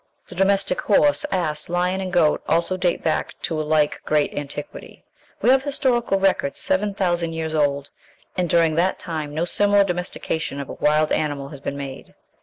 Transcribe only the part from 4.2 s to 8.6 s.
antiquity. We have historical records 7000 years old, and